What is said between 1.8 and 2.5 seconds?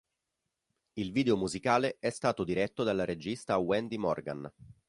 è stato